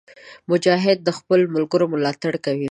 [0.49, 2.69] مجاهد د خپلو ملګرو ملاتړ کوي.